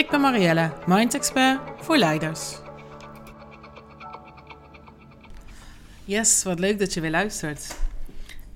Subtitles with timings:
[0.00, 2.58] Ik ben Marielle, Mind Expert voor leiders.
[6.04, 7.76] Yes, wat leuk dat je weer luistert.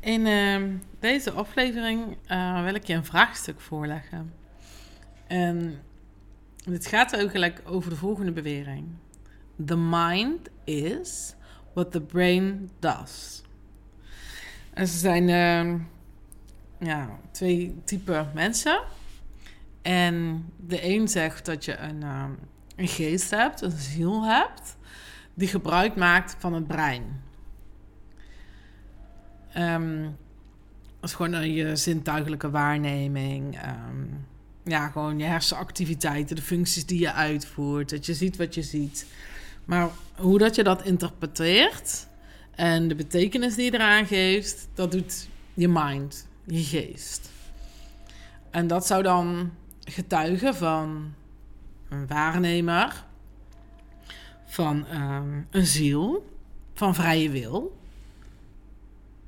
[0.00, 4.32] In ehm, deze aflevering uh, wil ik je een vraagstuk voorleggen.
[5.26, 5.82] En
[6.64, 8.86] het gaat eigenlijk over de volgende bewering.
[9.66, 11.34] The mind is
[11.72, 13.42] what the brain does.
[14.72, 15.80] En ze zijn uh,
[16.88, 18.82] ja, twee typen mensen.
[19.84, 22.24] En de een zegt dat je een, uh,
[22.76, 24.76] een geest hebt, een ziel hebt,
[25.34, 27.22] die gebruik maakt van het brein.
[29.56, 30.16] Um,
[31.00, 33.58] dat is gewoon je zintuigelijke waarneming.
[33.66, 34.26] Um,
[34.64, 37.90] ja, gewoon je hersenactiviteiten, de functies die je uitvoert.
[37.90, 39.06] Dat je ziet wat je ziet.
[39.64, 42.06] Maar hoe dat je dat interpreteert
[42.54, 47.30] en de betekenis die je eraan geeft, dat doet je mind, je geest.
[48.50, 49.50] En dat zou dan
[49.84, 51.14] getuigen van
[51.88, 53.04] een waarnemer,
[54.44, 56.30] van um, een ziel,
[56.74, 57.78] van vrije wil.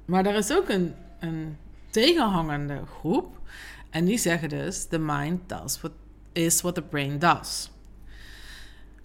[0.04, 1.56] Maar er is ook een, een
[1.90, 3.40] tegenhangende groep.
[3.90, 5.92] En die zeggen dus: the mind does what
[6.32, 7.70] is what the brain does.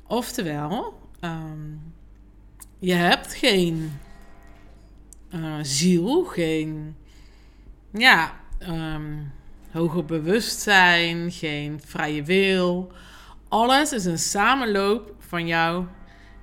[0.07, 1.94] Oftewel, um,
[2.79, 3.99] je hebt geen
[5.29, 6.95] uh, ziel, geen
[7.91, 9.31] ja, um,
[9.72, 12.91] hoger bewustzijn, geen vrije wil.
[13.47, 15.88] Alles is een samenloop van jouw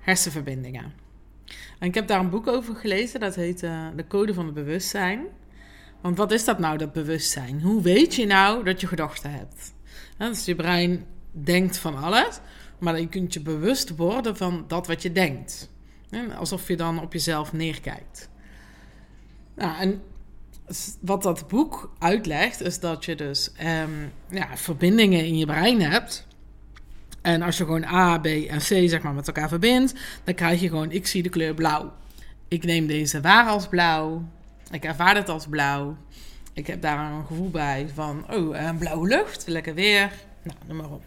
[0.01, 0.93] hersenverbindingen.
[1.79, 4.55] En ik heb daar een boek over gelezen, dat heet uh, De Code van het
[4.55, 5.27] Bewustzijn.
[6.01, 7.63] Want wat is dat nou, dat bewustzijn?
[7.63, 9.75] Hoe weet je nou dat je gedachten hebt?
[10.19, 12.41] dus je brein denkt van alles,
[12.79, 15.71] maar je kunt je bewust worden van dat wat je denkt.
[16.39, 18.31] Alsof je dan op jezelf neerkijkt.
[19.55, 20.03] Nou, en
[21.01, 23.51] wat dat boek uitlegt, is dat je dus
[24.31, 26.27] ja, verbindingen in je brein hebt.
[27.23, 30.61] En als je gewoon A, B en C zeg maar, met elkaar verbindt, dan krijg
[30.61, 31.93] je gewoon: ik zie de kleur blauw.
[32.49, 34.23] Ik neem deze waar als blauw.
[34.71, 35.97] Ik ervaar het als blauw.
[36.53, 40.13] Ik heb daar een gevoel bij van: oh, een blauwe lucht, lekker weer.
[40.43, 41.03] Nou, noem maar op.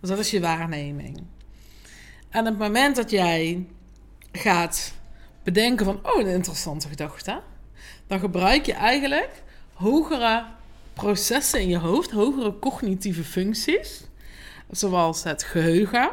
[0.00, 1.22] Dus dat is je waarneming.
[2.28, 3.66] En op het moment dat jij
[4.32, 4.92] gaat
[5.42, 7.40] bedenken van: oh, een interessante gedachte
[8.06, 10.44] dan gebruik je eigenlijk hogere
[10.92, 14.04] processen in je hoofd, hogere cognitieve functies,
[14.70, 16.10] zoals het geheugen,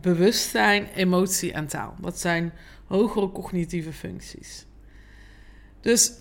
[0.00, 1.94] bewustzijn, emotie en taal.
[2.00, 2.52] Dat zijn
[2.86, 4.66] hogere cognitieve functies.
[5.80, 6.12] Dus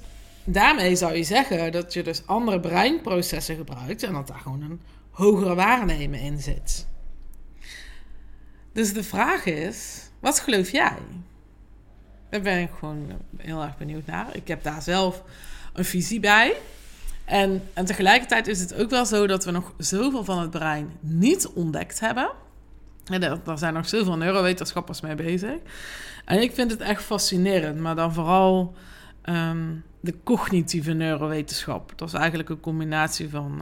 [0.43, 4.81] daarmee zou je zeggen dat je dus andere breinprocessen gebruikt en dat daar gewoon een
[5.09, 6.87] hogere waarnemen in zit.
[8.73, 10.97] Dus de vraag is, wat geloof jij?
[12.29, 14.27] Daar ben ik gewoon heel erg benieuwd naar.
[14.31, 15.23] Ik heb daar zelf
[15.73, 16.55] een visie bij.
[17.25, 20.91] En, en tegelijkertijd is het ook wel zo dat we nog zoveel van het brein
[20.99, 22.31] niet ontdekt hebben.
[23.05, 25.55] En daar zijn nog zoveel neurowetenschappers mee bezig.
[26.25, 28.75] En ik vind het echt fascinerend, maar dan vooral
[29.21, 31.93] ehm, de cognitieve neurowetenschap.
[31.95, 33.61] Dat is eigenlijk een combinatie van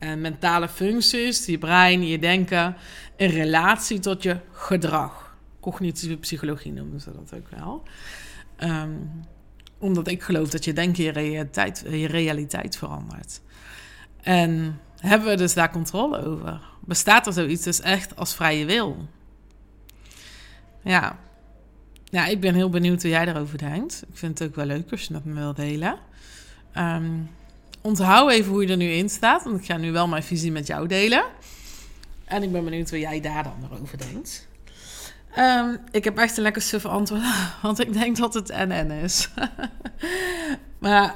[0.00, 2.76] uh, mentale functies, je brein, je denken,
[3.16, 5.29] in relatie tot je gedrag
[5.60, 7.82] cognitieve psychologie noemen ze dat ook wel.
[8.56, 8.94] Ehm,
[9.78, 13.40] omdat ik geloof dat je denken je realiteit, je realiteit verandert.
[14.22, 16.60] En hebben we dus daar controle over?
[16.80, 19.08] Bestaat er zoiets dus echt als vrije wil?
[20.82, 21.18] Ja.
[22.04, 24.04] ja, ik ben heel benieuwd hoe jij daarover denkt.
[24.08, 25.98] Ik vind het ook wel leuk als je dat me wilt delen.
[26.76, 27.30] Um,
[27.80, 30.52] onthoud even hoe je er nu in staat, want ik ga nu wel mijn visie
[30.52, 31.24] met jou delen.
[32.24, 34.48] En ik ben benieuwd hoe jij daar dan over denkt.
[35.38, 37.22] Um, ik heb echt een lekker suffe antwoord,
[37.62, 39.30] want ik denk dat het NN is.
[40.78, 41.14] maar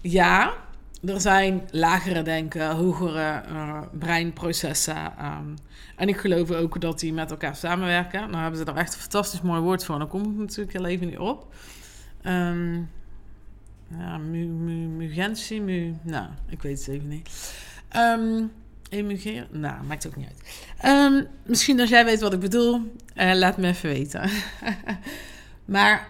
[0.00, 0.54] ja,
[1.04, 5.12] er zijn lagere denken, hogere uh, breinprocessen.
[5.24, 5.54] Um,
[5.96, 8.20] en ik geloof ook dat die met elkaar samenwerken.
[8.20, 9.98] Nou hebben ze er echt een fantastisch mooi woord voor.
[9.98, 11.54] Dan komt het natuurlijk heel even niet op.
[12.22, 12.90] Um,
[13.98, 15.94] ja, mu, mu, mugentie, mu...
[16.02, 17.54] Nou, ik weet het even niet.
[17.96, 18.52] Um,
[18.90, 19.46] Emugeren?
[19.50, 21.12] Nou, maakt ook niet uit.
[21.14, 22.80] Um, misschien als jij weet wat ik bedoel,
[23.16, 24.30] uh, laat me even weten.
[25.64, 26.08] maar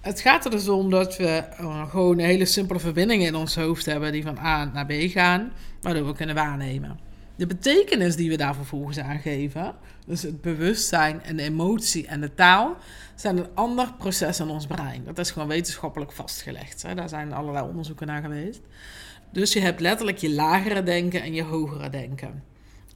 [0.00, 3.86] het gaat er dus om dat we uh, gewoon hele simpele verbindingen in ons hoofd
[3.86, 6.98] hebben die van A naar B gaan, waardoor we kunnen waarnemen.
[7.36, 9.74] De betekenis die we daar vervolgens aangeven,
[10.06, 12.76] dus het bewustzijn en de emotie en de taal,
[13.14, 15.04] zijn een ander proces in ons brein.
[15.04, 16.82] Dat is gewoon wetenschappelijk vastgelegd.
[16.82, 16.94] Hè?
[16.94, 18.60] Daar zijn allerlei onderzoeken naar geweest.
[19.32, 22.42] Dus je hebt letterlijk je lagere denken en je hogere denken.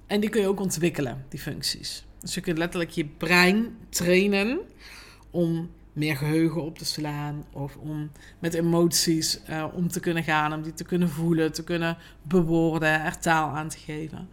[0.07, 2.05] En die kun je ook ontwikkelen, die functies.
[2.21, 4.61] Dus je kunt letterlijk je brein trainen
[5.31, 10.53] om meer geheugen op te slaan of om met emoties uh, om te kunnen gaan,
[10.53, 14.29] om die te kunnen voelen, te kunnen bewoorden, er taal aan te geven.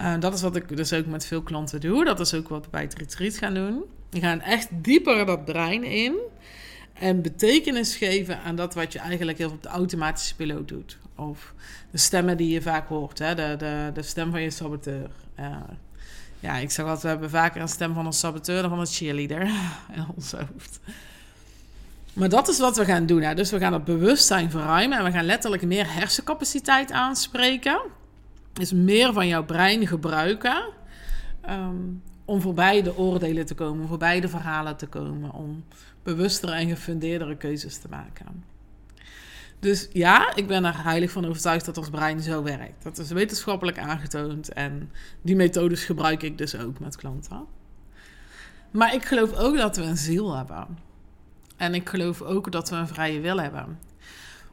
[0.00, 2.04] Uh, dat is wat ik dus ook met veel klanten doe.
[2.04, 3.84] Dat is ook wat we bij het retreat gaan doen.
[4.10, 6.14] We gaan echt dieper dat brein in
[6.98, 10.98] en betekenis geven aan dat wat je eigenlijk heel op de automatische piloot doet.
[11.14, 11.54] Of
[11.90, 13.34] de stemmen die je vaak hoort, hè?
[13.34, 15.10] De, de, de stem van je saboteur.
[16.40, 18.86] Ja, ik zeg altijd, we hebben vaker een stem van een saboteur dan van een
[18.86, 19.40] cheerleader
[19.96, 20.80] in ons hoofd.
[22.12, 23.22] Maar dat is wat we gaan doen.
[23.22, 23.34] Hè.
[23.34, 27.80] Dus we gaan het bewustzijn verruimen en we gaan letterlijk meer hersencapaciteit aanspreken.
[28.52, 30.64] Dus meer van jouw brein gebruiken
[31.48, 35.64] um, om voorbij de oordelen te komen, voorbij de verhalen te komen, om
[36.06, 38.44] bewustere en gefundeerdere keuzes te maken.
[39.58, 42.82] Dus ja, ik ben er heilig van overtuigd dat ons brein zo werkt.
[42.82, 44.90] Dat is wetenschappelijk aangetoond en
[45.22, 47.46] die methodes gebruik ik dus ook met klanten.
[48.70, 50.78] Maar ik geloof ook dat we een ziel hebben.
[51.56, 53.78] En ik geloof ook dat we een vrije wil hebben.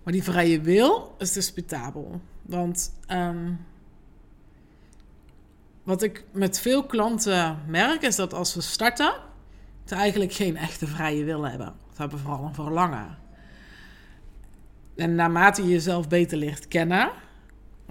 [0.03, 2.21] Maar die vrije wil is disputabel.
[2.41, 3.65] Want um,
[5.83, 9.13] wat ik met veel klanten merk is dat als we starten,
[9.85, 11.73] ze eigenlijk geen echte vrije wil hebben.
[11.95, 13.17] Ze hebben vooral een verlangen.
[14.95, 17.11] En naarmate je jezelf beter leert kennen,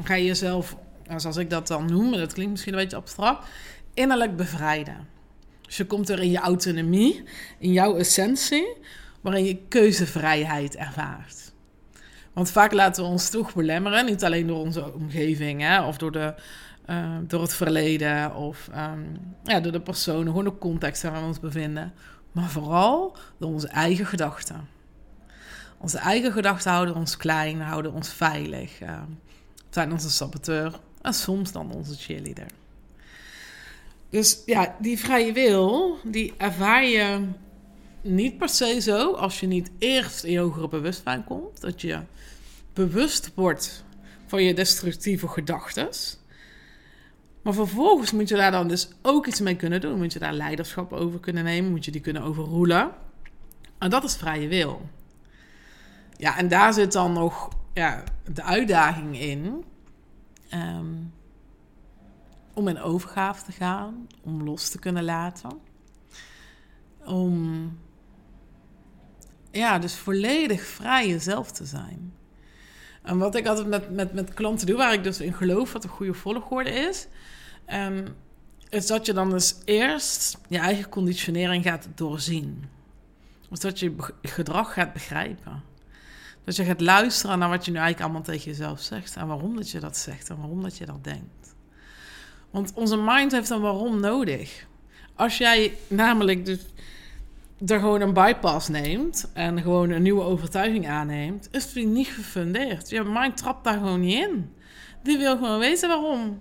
[0.03, 0.77] ga je jezelf,
[1.17, 3.49] zoals ik dat dan noem, dat klinkt misschien een beetje abstract,
[3.94, 5.09] innerlijk bevrijden.
[5.61, 7.25] Dus je komt er in je autonomie,
[7.59, 8.77] in jouw essentie,
[9.21, 11.53] waarin je keuzevrijheid ervaart.
[12.33, 16.12] Want vaak laten we ons toch belemmeren, niet alleen door onze omgeving hè, of door,
[16.12, 16.35] de,
[16.87, 21.26] uh, door het verleden of um, ja, door de personen, gewoon de context waarin we
[21.26, 21.93] ons bevinden,
[22.32, 24.69] maar vooral door onze eigen gedachten.
[25.79, 28.81] Onze eigen gedachten houden ons klein, houden ons veilig.
[28.82, 29.02] Uh,
[29.70, 32.46] zijn onze saboteur en soms dan onze cheerleader.
[34.11, 37.26] Dus ja, die vrije wil, die ervaar je
[38.00, 41.61] niet per se zo als je niet eerst in hogere bewustzijn komt.
[41.61, 41.99] Dat je
[42.73, 43.84] bewust wordt
[44.26, 45.88] van je destructieve gedachten.
[47.43, 49.99] Maar vervolgens moet je daar dan dus ook iets mee kunnen doen.
[49.99, 51.71] Moet je daar leiderschap over kunnen nemen.
[51.71, 52.91] Moet je die kunnen overroelen.
[53.79, 54.89] En dat is vrije wil.
[56.17, 59.65] Ja, en daar zit dan nog ja, de uitdaging in.
[60.55, 61.12] Um,
[62.55, 64.06] om in overgave te gaan.
[64.23, 65.50] Om los te kunnen laten.
[67.05, 67.79] Om
[69.50, 72.12] ja, dus volledig vrij jezelf te zijn.
[73.02, 75.84] En wat ik altijd met, met, met klanten doe, waar ik dus in geloof wat
[75.84, 77.06] een goede volgorde is,
[77.72, 78.04] um,
[78.69, 82.64] is dat je dan dus eerst je eigen conditionering gaat doorzien.
[83.49, 85.62] Dus dat je gedrag gaat begrijpen.
[86.44, 89.16] Dat je gaat luisteren naar wat je nu eigenlijk allemaal tegen jezelf zegt.
[89.16, 91.55] En waarom dat je dat zegt en waarom dat je dat denkt.
[92.50, 94.66] Want onze mind heeft een waarom nodig.
[95.14, 96.60] Als jij namelijk dus
[97.67, 102.91] er gewoon een bypass neemt en gewoon een nieuwe overtuiging aanneemt, is die niet gefundeerd.
[102.91, 104.53] Je mind trapt daar gewoon niet in.
[105.03, 106.41] Die wil gewoon weten waarom.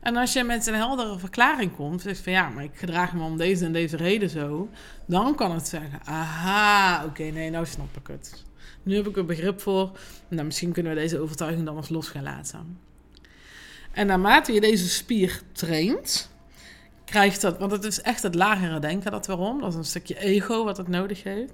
[0.00, 3.24] En als je met een heldere verklaring komt, zegt van ja, maar ik gedraag me
[3.24, 4.68] om deze en deze reden zo,
[5.06, 8.44] dan kan het zeggen, aha, oké, nee, nou snap ik het.
[8.82, 12.08] Nu heb ik er begrip voor, nou, misschien kunnen we deze overtuiging dan eens los
[12.08, 12.78] gaan laten.
[13.92, 16.30] En naarmate je deze spier traint,
[17.08, 19.60] krijgt dat, want het is echt het lagere denken dat waarom.
[19.60, 21.52] Dat is een stukje ego wat het nodig heeft.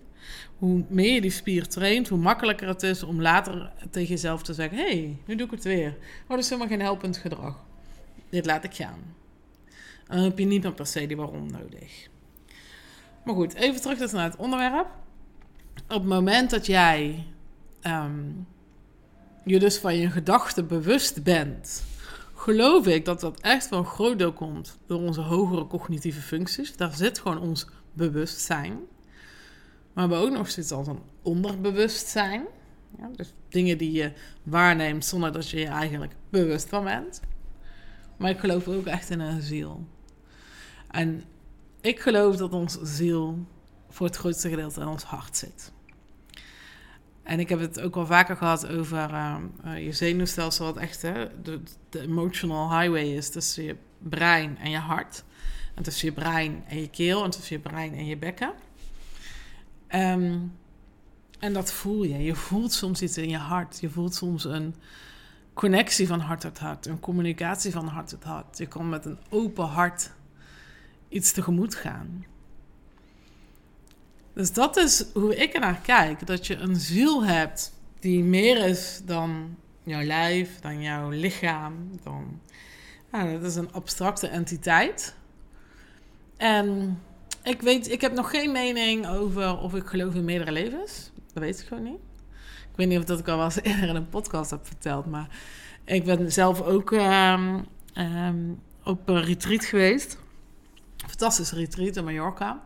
[0.58, 4.54] Hoe meer je die spier traint, hoe makkelijker het is om later tegen jezelf te
[4.54, 5.88] zeggen: hé, hey, nu doe ik het weer.
[6.22, 7.64] Oh, dat is helemaal geen helpend gedrag.
[8.30, 9.14] Dit laat ik gaan.
[10.06, 12.08] Dan heb je niet meer per se die waarom nodig.
[13.24, 14.86] Maar goed, even terug naar het onderwerp.
[15.74, 17.24] Op het moment dat jij
[17.82, 18.46] um,
[19.44, 21.84] je dus van je gedachten bewust bent
[22.44, 26.76] geloof ik dat dat echt wel een groot deel komt door onze hogere cognitieve functies.
[26.76, 28.78] Daar zit gewoon ons bewustzijn.
[29.92, 32.44] Maar we ook nog zoiets als een onderbewustzijn.
[32.98, 37.20] Ja, dus dingen die je waarneemt zonder dat je je eigenlijk bewust van bent.
[38.16, 39.86] Maar ik geloof ook echt in een ziel.
[40.90, 41.24] En
[41.80, 43.46] ik geloof dat onze ziel
[43.88, 45.72] voor het grootste gedeelte in ons hart zit.
[47.24, 51.02] En ik heb het ook wel vaker gehad over uh, uh, je zenuwstelsel, wat echt
[51.02, 55.24] hè, de, emotional highway is tussen je brein en je hart.
[55.74, 58.52] En tussen je brein en je keel en tussen je brein en je bekken.
[59.94, 60.52] Um,
[61.38, 62.22] en dat voel je.
[62.22, 63.80] Je voelt soms iets in je hart.
[63.80, 64.74] Je voelt soms een,
[65.54, 68.58] connectie van hart tot hart, een communicatie van hart tot hart.
[68.58, 70.10] Je kan met een open hart
[71.08, 72.24] iets tegemoet gaan.
[74.34, 76.26] Dus dat is hoe ik ernaar kijk.
[76.26, 82.00] Dat je een ziel hebt die meer is dan jouw lijf, dan jouw lichaam.
[82.02, 82.40] Dan,
[83.10, 85.14] dat is een abstracte entiteit.
[86.36, 86.98] En
[87.42, 91.10] ik weet, ik heb nog geen mening over of ik geloof in meerdere levens.
[91.32, 92.00] Dat weet ik gewoon niet.
[92.70, 95.06] Ik weet niet of dat ik al wel eens eerder in een podcast heb verteld,
[95.06, 95.28] maar
[95.84, 100.18] ik ben zelf ook um, um, op een retreat geweest.
[100.96, 102.62] Fantastische retreat in Mallorca.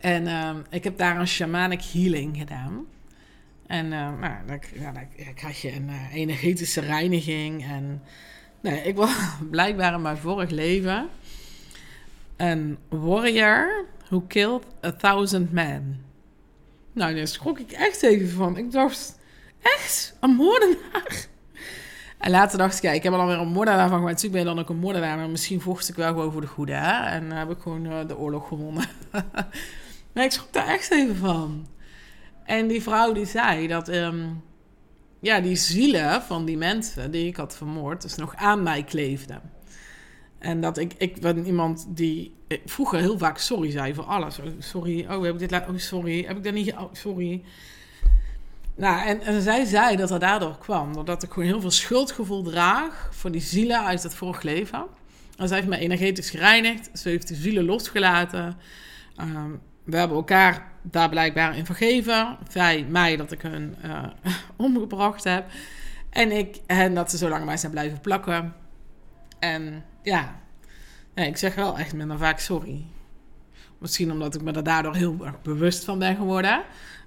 [0.00, 2.86] En um, ik heb daar een shamanic healing gedaan.
[3.66, 4.58] En uh, nou, dan,
[5.34, 7.64] krijg je een uh, energetische reiniging.
[7.64, 8.02] En
[8.60, 9.14] nee, ik was
[9.50, 11.08] blijkbaar in mijn vorig leven
[12.38, 16.04] een warrior who killed a thousand men.
[16.92, 18.56] Nou, daar schrok ik echt even van.
[18.56, 19.18] Ik dacht,
[19.62, 20.16] echt?
[20.20, 21.16] Een moordenaar?
[22.18, 24.14] En later dacht ik, ja, ik heb er dan weer een moordenaar van gemaakt.
[24.14, 25.16] Dus ik ben dan ook een moordenaar.
[25.16, 26.72] Maar misschien vocht ik wel gewoon voor de goede.
[26.72, 27.06] Hè?
[27.10, 28.84] En heb ik gewoon uh, de oorlog gewonnen.
[30.24, 31.66] ik schrok daar echt even van.
[32.44, 33.88] En die vrouw die zei dat...
[33.88, 34.42] Um,
[35.20, 38.02] ja, die zielen van die mensen die ik had vermoord...
[38.02, 39.40] dus nog aan mij kleefden.
[40.38, 42.34] En dat ik, ik ben iemand die
[42.64, 44.38] vroeger heel vaak sorry zei voor alles.
[44.58, 45.74] Sorry, oh, heb ik dit laten...
[45.74, 46.72] Oh, sorry, heb ik dat niet...
[46.72, 47.42] Oh, sorry.
[48.76, 50.92] Nou, en, en zij zei dat dat daardoor kwam.
[50.92, 54.86] Doordat ik gewoon heel veel schuldgevoel draag voor die zielen uit het vorig leven.
[55.36, 56.90] En zij heeft me energetisch gereinigd.
[56.98, 58.56] Ze heeft de zielen losgelaten.
[59.20, 62.36] Um, we hebben elkaar daar blijkbaar in vergeven.
[62.48, 64.04] Zij mij dat ik hun uh,
[64.56, 65.50] omgebracht heb.
[66.10, 68.54] En ik hen dat ze zo lang mij zijn blijven plakken.
[69.38, 70.40] En ja,
[71.14, 72.86] ja ik zeg wel echt minder vaak sorry.
[73.78, 76.62] Misschien omdat ik me er daardoor heel erg bewust van ben geworden.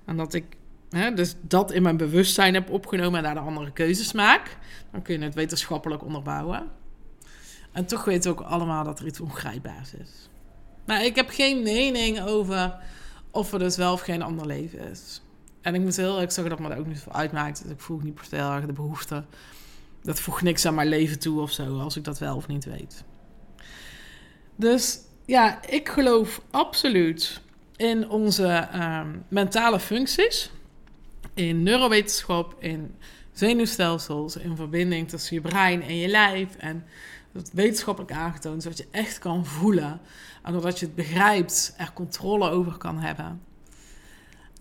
[0.06, 0.46] En dat ik
[0.90, 4.58] hè, dus dat in mijn bewustzijn heb opgenomen en daar de andere keuzes maak.
[4.92, 6.70] Dan kun je het wetenschappelijk onderbouwen.
[7.72, 10.30] En toch weten we ook allemaal dat er iets ongrijpbaars is.
[11.00, 12.78] Ik heb geen mening over
[13.32, 15.22] of er dus wel of geen ander leven is.
[15.62, 17.64] En ik moet heel erg zeggen dat me dat ook niet veel uitmaakt.
[17.64, 19.24] Dus ik voel niet per se de behoefte.
[20.04, 22.66] Dat voegt niks aan mijn leven toe of zo, als ik dat wel of niet
[22.66, 23.04] weet.
[24.56, 27.42] Dus ja, ik geloof absoluut
[27.76, 30.52] in onze uh, mentale functies.
[31.34, 32.96] In neurowetenschap, in
[33.32, 36.56] zenuwstelsels, in verbinding tussen je brein en je lijf.
[36.58, 36.84] En
[37.34, 40.00] dat wetenschappelijk aangetoond, zodat je echt kan voelen.
[40.44, 43.42] En doordat je het begrijpt, er controle over kan hebben.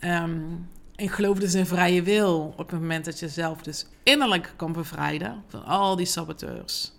[0.05, 4.53] Um, ik geloof dus in vrije wil op het moment dat je zelf dus innerlijk
[4.57, 6.93] kan bevrijden van al die saboteurs.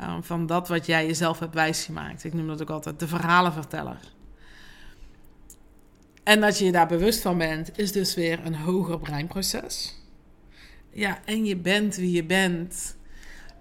[0.00, 2.24] Um, van dat wat jij jezelf hebt wijsgemaakt.
[2.24, 3.98] Ik noem dat ook altijd de verhalenverteller.
[6.22, 9.94] En dat je je daar bewust van bent, is dus weer een hoger breinproces.
[10.90, 12.96] Ja, en je bent wie je bent.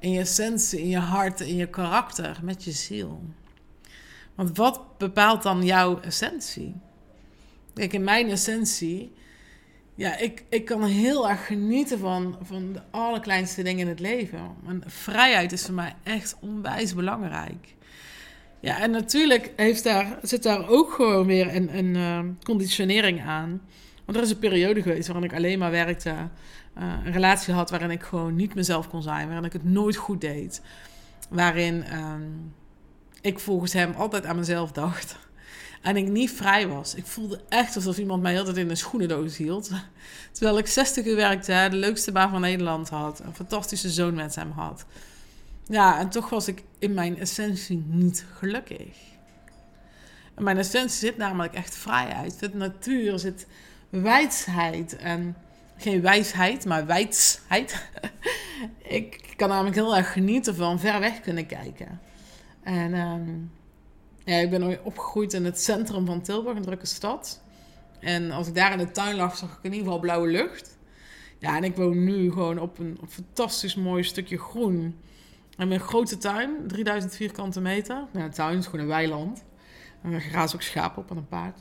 [0.04, 3.22] In je essentie, in je hart, in je karakter, met je ziel.
[4.36, 6.76] Want wat bepaalt dan jouw essentie?
[7.74, 9.12] Kijk, in mijn essentie,
[9.96, 14.56] ja, ik, ik kan heel erg genieten van, van de allerkleinste dingen in het leven.
[14.68, 17.76] En vrijheid is voor mij echt onwijs belangrijk.
[18.60, 23.62] Ja, en natuurlijk heeft daar, zit daar ook gewoon weer een, een uh, conditionering aan.
[24.06, 27.70] Want er is een periode geweest waarin ik alleen maar werkte, uh, een relatie had
[27.70, 30.62] waarin ik gewoon niet mezelf kon zijn, waarin ik het nooit goed deed.
[31.30, 32.14] Waarin uh,
[33.22, 35.16] ik volgens hem altijd aan mezelf dacht.
[35.82, 36.96] En ik niet vrij was.
[36.96, 39.72] Ik voelde echt alsof iemand mij altijd in een schoenendoos hield.
[40.32, 43.20] Terwijl ik 60 uur werkte, de leukste baan van Nederland had.
[43.20, 44.86] Een fantastische zoon met hem had.
[45.68, 48.98] Ja, en toch was ik in mijn essentie niet gelukkig.
[50.38, 52.34] Mijn essentie zit namelijk echt vrijheid.
[52.40, 53.48] Zit natuur, zit
[54.02, 54.96] wijsheid.
[54.96, 55.36] En
[55.78, 57.90] geen wijsheid, maar wijsheid.
[59.00, 62.00] ik kan namelijk heel erg genieten van ver weg kunnen kijken.
[62.64, 63.52] En um,
[64.24, 67.42] ja, ik ben opgegroeid in het centrum van Tilburg, een drukke stad.
[68.00, 70.78] En als ik daar in de tuin lag, zag ik in ieder geval blauwe lucht.
[71.40, 75.00] Ja, en ik woon nu gewoon op een, fantastisch mooi stukje groen.
[75.58, 78.06] En een grote tuin, 3000 vierkante meter.
[78.14, 79.44] Ja, de tuin is gewoon een weiland.
[80.02, 81.60] En er grazen ook schapen op en een paard.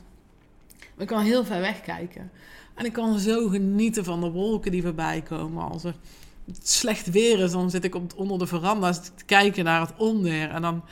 [0.97, 2.31] Ik kan heel ver weg kijken.
[2.73, 5.63] En ik kan zo genieten van de wolken die voorbij komen.
[5.63, 5.95] Als er
[6.61, 10.49] slecht weer is, dan zit ik onder de veranda te kijken naar het onweer.
[10.49, 10.83] En dan,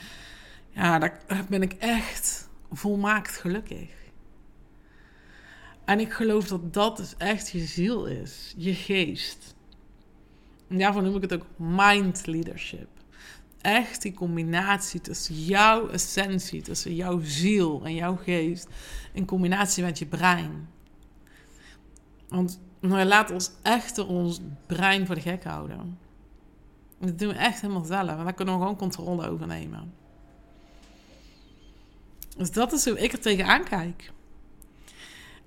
[0.70, 3.89] ja, daar ben ik echt volmaakt gelukkig.
[5.86, 9.55] En ik geloof dat dat dus echt je ziel is, je geest.
[10.67, 12.88] En daarvoor noem ik het ook mind leadership.
[13.62, 18.68] Echt die combinatie tussen jouw essentie, tussen jouw ziel en jouw geest,
[19.13, 20.70] in combinatie met je brein.
[22.30, 25.98] Want maar laat ons echt ons brein voor de gek houden.
[27.00, 28.10] Dat doen we echt helemaal zelf.
[28.10, 29.94] En daar kunnen we gewoon controle over nemen.
[32.38, 34.12] Dus dat is hoe ik er tegenaan kijk.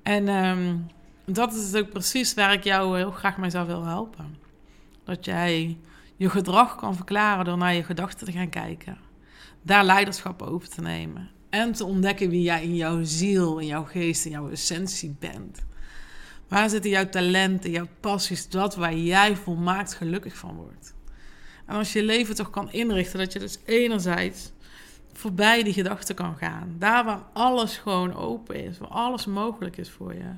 [0.02, 0.76] En ehm,
[1.24, 4.36] dat is ook precies waar ik jou heel graag mee willen helpen.
[5.04, 5.78] Dat jij
[6.16, 8.98] je gedrag kan verklaren door naar je gedachten te gaan kijken.
[9.62, 11.30] Daar leiderschap over te nemen.
[11.50, 15.64] En te ontdekken wie jij in jouw ziel, in jouw geest, in jouw essentie bent.
[16.48, 20.94] Waar zitten jouw talenten, jouw passies, dat waar jij volmaakt gelukkig van wordt.
[21.66, 24.52] En als je je leven toch kan inrichten, dat je dus enerzijds
[25.12, 26.74] voorbij die gedachten kan gaan.
[26.78, 30.30] Daar waar alles gewoon open is, waar alles mogelijk is voor je.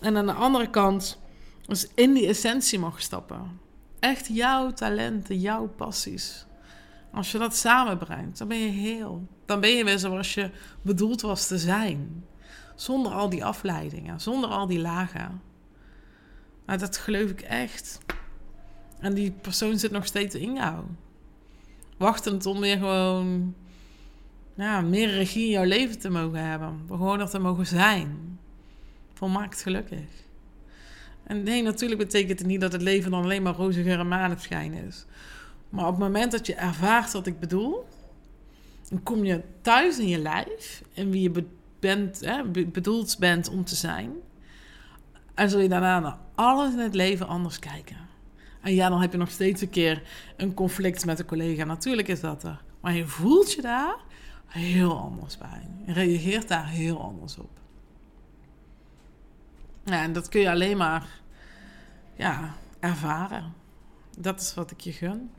[0.00, 1.18] En aan de andere kant,
[1.66, 3.60] dus in die essentie mag stappen.
[4.04, 6.46] Echt jouw talenten, jouw passies.
[7.12, 9.28] Als je dat samenbrengt, dan ben je heel.
[9.46, 10.50] Dan ben je weer zoals je
[10.82, 12.24] bedoeld was te zijn.
[12.74, 15.42] Zonder al die afleidingen, zonder al die lagen.
[16.66, 17.98] Maar dat geloof ik echt.
[19.00, 20.84] En die persoon zit nog steeds in jou.
[21.96, 23.54] Wachtend om weer gewoon
[24.54, 26.84] ja, meer regie in jouw leven te mogen hebben.
[26.88, 28.38] Gewoon er te mogen zijn.
[29.12, 30.23] Volmaakt gelukkig.
[31.26, 33.98] En nee, natuurlijk betekent het niet dat het leven dan alleen maar roze geur
[34.50, 35.06] en is.
[35.68, 37.86] Maar op het moment dat je ervaart wat ik bedoel,
[38.88, 41.44] dan kom je thuis in je lijf en wie je
[41.80, 44.10] bent, hè, bedoeld bent om te zijn.
[45.34, 47.96] En zul je daarna naar alles in het leven anders kijken.
[48.60, 50.02] En ja, dan heb je nog steeds een keer
[50.36, 51.64] een conflict met een collega.
[51.64, 52.62] Natuurlijk is dat er.
[52.80, 53.96] Maar je voelt je daar
[54.46, 55.68] heel anders bij.
[55.86, 57.63] Je reageert daar heel anders op.
[59.84, 61.06] Ja, en dat kun je alleen maar
[62.16, 63.54] ja, ervaren.
[64.18, 65.30] Dat is wat ik je gun.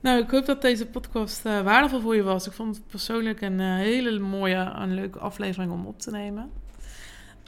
[0.00, 2.46] Nou, ik hoop dat deze podcast uh, waardevol voor je was.
[2.46, 6.50] Ik vond het persoonlijk een uh, hele mooie en leuke aflevering om op te nemen.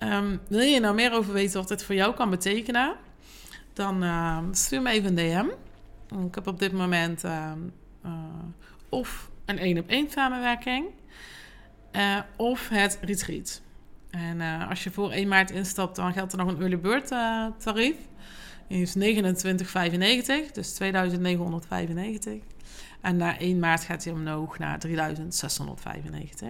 [0.03, 2.97] Um, wil je nou meer over weten wat dit voor jou kan betekenen?
[3.73, 5.47] Dan uh, stuur me even een DM.
[6.27, 7.59] Ik heb op dit moment ehm,
[8.89, 10.87] of een één op één samenwerking
[12.37, 13.63] of het retreat.
[14.11, 17.09] En als je voor 1 maart instapt, dan geldt er nog een early bird
[17.59, 17.97] tarief.
[18.69, 22.43] Die is 29,95, dus 2995.
[23.01, 26.49] En na 1 maart gaat hij omhoog naar 3695.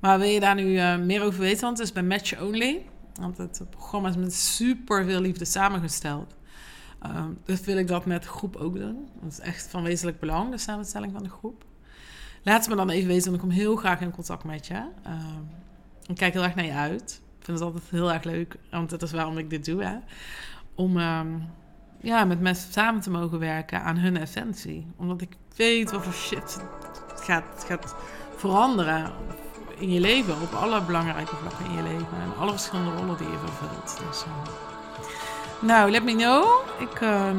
[0.00, 1.60] Maar wil je daar nu uh, meer over weten?
[1.60, 2.82] Want het is bij Match Only.
[3.20, 6.34] Want het programma is met super veel liefde samengesteld.
[7.44, 9.08] Dus wil ik dat met groep ook doen.
[9.20, 11.64] Dat is echt van wezenlijk belang, de samenstelling van de groep.
[12.42, 14.82] Laat me dan even weten, want ik kom heel graag in contact met je.
[16.12, 17.20] Ik kijk heel erg naar je uit.
[17.38, 19.84] Ik vind het altijd heel erg leuk, want dat is waarom ik dit doe.
[19.84, 19.96] Hè
[20.74, 21.28] om ehm,
[22.00, 24.86] ja, met mensen samen te mogen werken aan hun essentie.
[24.96, 26.60] Omdat ik weet wat voor shit
[27.14, 27.94] gaat, gaat
[28.36, 29.12] veranderen
[29.78, 30.34] in je leven.
[30.42, 32.20] Op alle belangrijke vlakken in je leven.
[32.22, 34.00] En alle verschillende rollen die je vervult.
[34.08, 34.32] Dus, uh,
[35.60, 36.44] nou, let me know.
[36.78, 37.30] Ik, uh,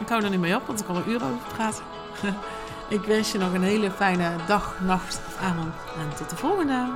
[0.00, 1.84] ik hou er nu mee op, want ik kan er uren over praten.
[2.98, 5.74] ik wens je nog een hele fijne dag, nacht avond.
[5.98, 6.86] En tot de volgende.